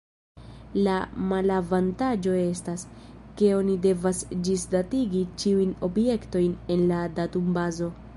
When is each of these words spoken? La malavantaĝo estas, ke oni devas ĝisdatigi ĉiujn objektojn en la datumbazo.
La 0.85 0.93
malavantaĝo 1.31 2.33
estas, 2.43 2.85
ke 3.41 3.51
oni 3.57 3.75
devas 3.83 4.23
ĝisdatigi 4.47 5.21
ĉiujn 5.43 5.77
objektojn 5.89 6.57
en 6.77 6.83
la 6.93 7.03
datumbazo. 7.21 7.91